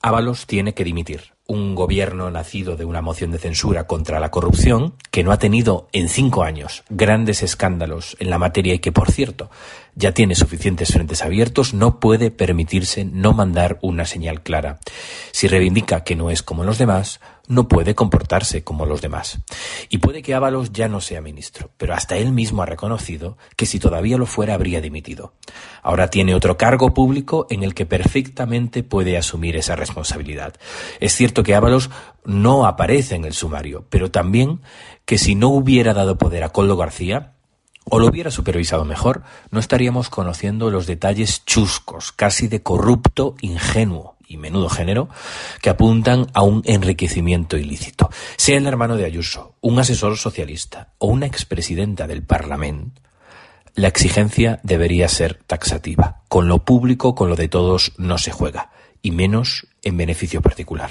[0.00, 1.37] Ábalos tiene que dimitir.
[1.50, 5.88] Un gobierno nacido de una moción de censura contra la corrupción, que no ha tenido
[5.92, 9.48] en cinco años grandes escándalos en la materia y que, por cierto,
[9.94, 14.78] ya tiene suficientes frentes abiertos, no puede permitirse no mandar una señal clara.
[15.32, 17.18] Si reivindica que no es como los demás,
[17.48, 19.40] no puede comportarse como los demás.
[19.88, 23.66] Y puede que Ábalos ya no sea ministro, pero hasta él mismo ha reconocido que
[23.66, 25.32] si todavía lo fuera habría dimitido.
[25.82, 30.54] Ahora tiene otro cargo público en el que perfectamente puede asumir esa responsabilidad.
[31.00, 31.90] Es cierto que Ábalos
[32.24, 34.60] no aparece en el sumario, pero también
[35.04, 37.32] que si no hubiera dado poder a Coldo García,
[37.84, 44.16] o lo hubiera supervisado mejor, no estaríamos conociendo los detalles chuscos, casi de corrupto ingenuo
[44.26, 45.08] y menudo género,
[45.62, 48.10] que apuntan a un enriquecimiento ilícito.
[48.36, 53.00] Sea el hermano de Ayuso, un asesor socialista o una expresidenta del Parlamento,
[53.74, 56.22] la exigencia debería ser taxativa.
[56.28, 58.70] Con lo público, con lo de todos, no se juega,
[59.02, 60.90] y menos en beneficio particular.